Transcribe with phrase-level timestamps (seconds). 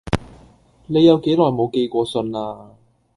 [0.87, 2.71] 你有幾耐無寄過信啊